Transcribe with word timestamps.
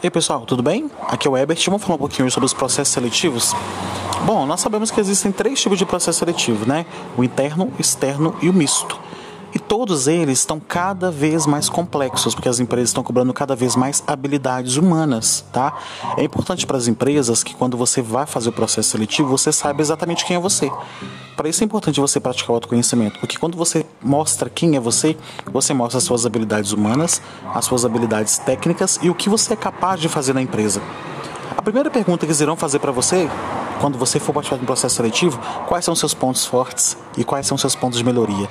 Ei 0.00 0.08
pessoal, 0.08 0.42
tudo 0.46 0.62
bem? 0.62 0.88
Aqui 1.08 1.26
é 1.26 1.30
o 1.30 1.36
Ebert. 1.36 1.60
Vamos 1.66 1.82
falar 1.82 1.96
um 1.96 1.98
pouquinho 1.98 2.30
sobre 2.30 2.46
os 2.46 2.54
processos 2.54 2.94
seletivos. 2.94 3.52
Bom, 4.24 4.46
nós 4.46 4.60
sabemos 4.60 4.92
que 4.92 5.00
existem 5.00 5.32
três 5.32 5.60
tipos 5.60 5.76
de 5.76 5.84
processo 5.84 6.20
seletivo, 6.20 6.64
né? 6.64 6.86
O 7.16 7.24
interno, 7.24 7.72
o 7.76 7.80
externo 7.80 8.32
e 8.40 8.48
o 8.48 8.52
misto. 8.52 8.96
Todos 9.68 10.08
eles 10.08 10.38
estão 10.38 10.58
cada 10.58 11.10
vez 11.10 11.46
mais 11.46 11.68
complexos, 11.68 12.34
porque 12.34 12.48
as 12.48 12.58
empresas 12.58 12.88
estão 12.88 13.04
cobrando 13.04 13.34
cada 13.34 13.54
vez 13.54 13.76
mais 13.76 14.02
habilidades 14.06 14.76
humanas, 14.76 15.44
tá? 15.52 15.76
É 16.16 16.24
importante 16.24 16.66
para 16.66 16.78
as 16.78 16.88
empresas 16.88 17.44
que 17.44 17.54
quando 17.54 17.76
você 17.76 18.00
vai 18.00 18.24
fazer 18.24 18.48
o 18.48 18.52
processo 18.52 18.88
seletivo, 18.88 19.28
você 19.28 19.52
saiba 19.52 19.82
exatamente 19.82 20.24
quem 20.24 20.36
é 20.36 20.40
você. 20.40 20.72
Para 21.36 21.50
isso 21.50 21.62
é 21.62 21.66
importante 21.66 22.00
você 22.00 22.18
praticar 22.18 22.52
o 22.52 22.54
autoconhecimento, 22.54 23.20
porque 23.20 23.36
quando 23.36 23.58
você 23.58 23.84
mostra 24.02 24.48
quem 24.48 24.74
é 24.74 24.80
você, 24.80 25.14
você 25.52 25.74
mostra 25.74 25.98
as 25.98 26.04
suas 26.04 26.24
habilidades 26.24 26.72
humanas, 26.72 27.20
as 27.54 27.66
suas 27.66 27.84
habilidades 27.84 28.38
técnicas 28.38 28.98
e 29.02 29.10
o 29.10 29.14
que 29.14 29.28
você 29.28 29.52
é 29.52 29.56
capaz 29.56 30.00
de 30.00 30.08
fazer 30.08 30.32
na 30.32 30.40
empresa. 30.40 30.80
A 31.54 31.60
primeira 31.60 31.90
pergunta 31.90 32.20
que 32.20 32.26
eles 32.26 32.40
irão 32.40 32.56
fazer 32.56 32.78
para 32.78 32.90
você, 32.90 33.28
quando 33.82 33.98
você 33.98 34.18
for 34.18 34.32
participar 34.32 34.56
de 34.56 34.62
um 34.62 34.66
processo 34.66 34.96
seletivo, 34.96 35.38
quais 35.66 35.84
são 35.84 35.94
seus 35.94 36.14
pontos 36.14 36.46
fortes 36.46 36.96
e 37.18 37.22
quais 37.22 37.46
são 37.46 37.58
seus 37.58 37.74
pontos 37.74 37.98
de 37.98 38.04
melhoria? 38.04 38.48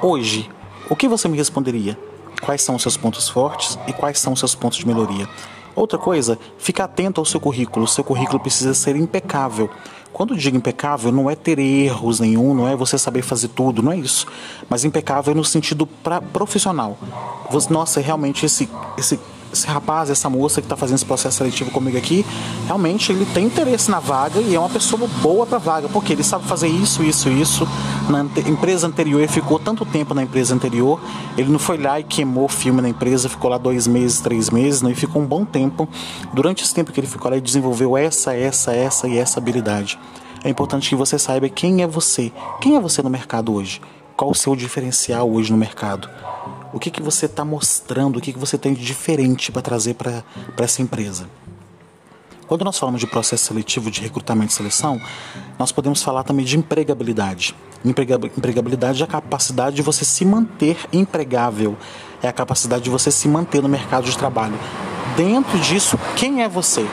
Hoje, 0.00 0.48
o 0.88 0.96
que 0.96 1.08
você 1.08 1.28
me 1.28 1.36
responderia? 1.36 1.98
Quais 2.40 2.62
são 2.62 2.76
os 2.76 2.82
seus 2.82 2.96
pontos 2.96 3.28
fortes 3.28 3.78
e 3.86 3.92
quais 3.92 4.18
são 4.18 4.32
os 4.32 4.38
seus 4.38 4.54
pontos 4.54 4.78
de 4.78 4.86
melhoria? 4.86 5.28
Outra 5.74 5.98
coisa, 5.98 6.38
fique 6.58 6.82
atento 6.82 7.20
ao 7.20 7.24
seu 7.24 7.38
currículo. 7.38 7.84
O 7.84 7.88
seu 7.88 8.02
currículo 8.02 8.40
precisa 8.40 8.74
ser 8.74 8.96
impecável. 8.96 9.70
Quando 10.12 10.36
digo 10.36 10.56
impecável, 10.56 11.12
não 11.12 11.30
é 11.30 11.36
ter 11.36 11.58
erros 11.58 12.18
nenhum, 12.18 12.54
não 12.54 12.66
é 12.66 12.74
você 12.74 12.98
saber 12.98 13.22
fazer 13.22 13.48
tudo, 13.48 13.82
não 13.82 13.92
é 13.92 13.96
isso. 13.96 14.26
Mas 14.68 14.84
impecável 14.84 15.34
no 15.34 15.44
sentido 15.44 15.86
pra, 15.86 16.20
profissional. 16.20 16.98
Você, 17.50 17.72
nossa, 17.72 18.00
realmente 18.00 18.44
esse, 18.44 18.68
esse 18.96 19.20
esse 19.52 19.66
rapaz, 19.66 20.10
essa 20.10 20.28
moça 20.28 20.60
que 20.60 20.66
está 20.66 20.76
fazendo 20.76 20.96
esse 20.96 21.04
processo 21.04 21.38
seletivo 21.38 21.70
comigo 21.70 21.96
aqui, 21.96 22.24
realmente 22.66 23.12
ele 23.12 23.26
tem 23.26 23.46
interesse 23.46 23.90
na 23.90 24.00
vaga 24.00 24.40
e 24.40 24.54
é 24.54 24.58
uma 24.58 24.68
pessoa 24.68 25.08
boa 25.22 25.46
para 25.46 25.58
vaga, 25.58 25.88
porque 25.88 26.12
ele 26.12 26.22
sabe 26.22 26.44
fazer 26.46 26.68
isso, 26.68 27.02
isso, 27.02 27.28
isso. 27.28 27.68
Na 28.08 28.20
empresa 28.48 28.86
anterior, 28.86 29.18
ele 29.18 29.28
ficou 29.28 29.58
tanto 29.58 29.84
tempo 29.84 30.14
na 30.14 30.22
empresa 30.22 30.54
anterior, 30.54 31.00
ele 31.36 31.50
não 31.50 31.58
foi 31.58 31.78
lá 31.78 31.98
e 32.00 32.04
queimou 32.04 32.44
o 32.44 32.48
filme 32.48 32.80
na 32.80 32.88
empresa, 32.88 33.28
ficou 33.28 33.50
lá 33.50 33.58
dois 33.58 33.86
meses, 33.86 34.20
três 34.20 34.50
meses, 34.50 34.82
não, 34.82 34.90
e 34.90 34.94
ficou 34.94 35.20
um 35.22 35.26
bom 35.26 35.44
tempo. 35.44 35.88
Durante 36.32 36.62
esse 36.64 36.74
tempo 36.74 36.92
que 36.92 37.00
ele 37.00 37.06
ficou 37.06 37.30
lá, 37.30 37.36
ele 37.36 37.44
desenvolveu 37.44 37.96
essa, 37.96 38.34
essa, 38.34 38.72
essa 38.72 39.08
e 39.08 39.18
essa 39.18 39.38
habilidade. 39.38 39.98
É 40.44 40.48
importante 40.48 40.88
que 40.88 40.94
você 40.94 41.18
saiba 41.18 41.48
quem 41.48 41.82
é 41.82 41.86
você. 41.86 42.32
Quem 42.60 42.76
é 42.76 42.80
você 42.80 43.02
no 43.02 43.10
mercado 43.10 43.52
hoje? 43.52 43.80
Qual 44.16 44.30
o 44.30 44.34
seu 44.34 44.54
diferencial 44.54 45.30
hoje 45.30 45.50
no 45.50 45.58
mercado? 45.58 46.08
O 46.72 46.78
que, 46.78 46.90
que 46.90 47.02
você 47.02 47.26
está 47.26 47.44
mostrando, 47.44 48.18
o 48.18 48.20
que, 48.20 48.32
que 48.32 48.38
você 48.38 48.58
tem 48.58 48.74
de 48.74 48.84
diferente 48.84 49.50
para 49.50 49.62
trazer 49.62 49.94
para 49.94 50.22
essa 50.58 50.82
empresa. 50.82 51.28
Quando 52.46 52.64
nós 52.64 52.78
falamos 52.78 53.00
de 53.00 53.06
processo 53.06 53.44
seletivo 53.44 53.90
de 53.90 54.00
recrutamento 54.00 54.52
e 54.52 54.54
seleção, 54.54 54.98
nós 55.58 55.70
podemos 55.70 56.02
falar 56.02 56.22
também 56.22 56.46
de 56.46 56.56
empregabilidade. 56.56 57.54
Empregabilidade 57.84 59.02
é 59.02 59.04
a 59.04 59.08
capacidade 59.08 59.76
de 59.76 59.82
você 59.82 60.02
se 60.02 60.24
manter 60.24 60.78
empregável, 60.90 61.76
é 62.22 62.28
a 62.28 62.32
capacidade 62.32 62.84
de 62.84 62.90
você 62.90 63.10
se 63.10 63.28
manter 63.28 63.62
no 63.62 63.68
mercado 63.68 64.04
de 64.04 64.16
trabalho. 64.16 64.58
Dentro 65.14 65.58
disso, 65.58 65.98
quem 66.16 66.42
é 66.42 66.48
você? 66.48 66.86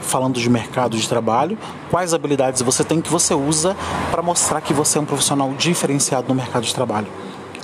Falando 0.00 0.38
de 0.38 0.48
mercado 0.48 0.96
de 0.96 1.08
trabalho, 1.08 1.58
quais 1.90 2.14
habilidades 2.14 2.62
você 2.62 2.84
tem 2.84 3.00
que 3.00 3.10
você 3.10 3.34
usa 3.34 3.76
para 4.12 4.22
mostrar 4.22 4.60
que 4.60 4.72
você 4.72 4.96
é 4.96 5.00
um 5.00 5.04
profissional 5.04 5.52
diferenciado 5.54 6.28
no 6.28 6.34
mercado 6.36 6.64
de 6.64 6.74
trabalho? 6.74 7.08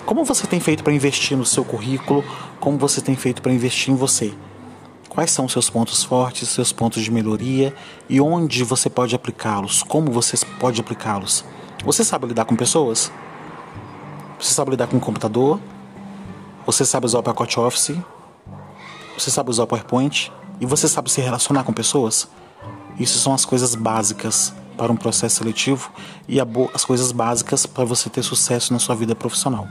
Como 0.09 0.25
você 0.25 0.47
tem 0.47 0.59
feito 0.59 0.83
para 0.83 0.95
investir 0.95 1.37
no 1.37 1.45
seu 1.45 1.63
currículo? 1.63 2.25
Como 2.59 2.79
você 2.79 2.99
tem 2.99 3.15
feito 3.15 3.43
para 3.43 3.53
investir 3.53 3.93
em 3.93 3.95
você? 3.95 4.33
Quais 5.07 5.31
são 5.31 5.47
seus 5.47 5.69
pontos 5.69 6.03
fortes, 6.03 6.49
seus 6.49 6.73
pontos 6.73 7.03
de 7.03 7.11
melhoria 7.11 7.75
e 8.09 8.19
onde 8.19 8.65
você 8.65 8.89
pode 8.89 9.15
aplicá-los? 9.15 9.83
Como 9.83 10.11
você 10.11 10.39
pode 10.59 10.81
aplicá-los? 10.81 11.45
Você 11.85 12.03
sabe 12.03 12.27
lidar 12.27 12.47
com 12.47 12.57
pessoas? 12.57 13.13
Você 14.41 14.55
sabe 14.55 14.71
lidar 14.71 14.87
com 14.87 14.97
o 14.97 15.01
computador? 15.01 15.61
Você 16.65 16.87
sabe 16.87 17.05
usar 17.05 17.19
o 17.19 17.23
pacote 17.23 17.61
Office? 17.61 17.95
Você 19.19 19.31
sabe 19.31 19.51
usar 19.51 19.65
o 19.65 19.67
PowerPoint? 19.67 20.33
E 20.59 20.65
você 20.65 20.89
sabe 20.89 21.13
se 21.13 21.21
relacionar 21.21 21.65
com 21.65 21.73
pessoas? 21.75 22.31
Isso 22.99 23.19
são 23.19 23.35
as 23.35 23.45
coisas 23.45 23.75
básicas 23.75 24.55
para 24.75 24.91
um 24.91 24.97
processo 24.97 25.37
seletivo 25.37 25.93
e 26.27 26.39
as 26.41 26.85
coisas 26.87 27.13
básicas 27.13 27.67
para 27.67 27.85
você 27.85 28.09
ter 28.09 28.23
sucesso 28.23 28.73
na 28.73 28.79
sua 28.79 28.95
vida 28.95 29.15
profissional. 29.15 29.69